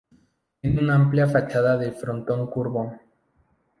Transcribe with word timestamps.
Tiene 0.59 0.81
una 0.81 0.95
amplia 0.95 1.27
fachada 1.27 1.77
de 1.77 1.91
frontón 1.91 2.47
curvo. 2.47 2.99